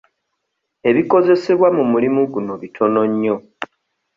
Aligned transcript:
Ebikozesebwa 0.89 1.67
mu 1.77 1.83
mulimu 1.91 2.21
guno 2.33 2.53
bitono 2.61 3.01
nnyo. 3.09 3.35